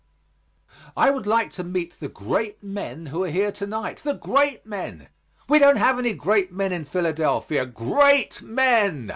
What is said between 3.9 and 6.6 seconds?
The great men! We don't have any great